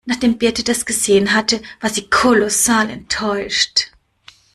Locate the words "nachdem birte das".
0.03-0.87